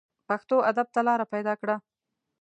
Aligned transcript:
پښتو 0.27 0.55
ادب 0.71 0.87
ته 0.95 1.01
لاره 1.07 1.25
پیدا 1.33 1.53
کړه 1.61 1.75